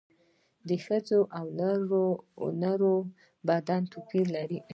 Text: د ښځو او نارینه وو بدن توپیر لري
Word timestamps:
د 0.67 0.69
ښځو 0.85 1.19
او 1.37 1.45
نارینه 1.59 2.73
وو 2.81 2.95
بدن 3.49 3.81
توپیر 3.93 4.25
لري 4.35 4.59